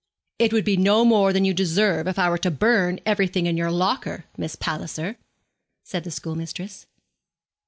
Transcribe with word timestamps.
'It 0.39 0.51
would 0.51 0.65
be 0.65 0.75
no 0.77 1.05
more 1.05 1.31
than 1.31 1.45
you 1.45 1.53
deserve 1.53 2.07
if 2.07 2.17
I 2.17 2.27
were 2.27 2.39
to 2.39 2.49
burn 2.49 2.99
everything 3.05 3.45
in 3.45 3.55
your 3.55 3.69
locker, 3.69 4.25
Miss 4.35 4.55
Palliser,' 4.55 5.17
said 5.83 6.05
the 6.05 6.09
schoolmistress. 6.09 6.87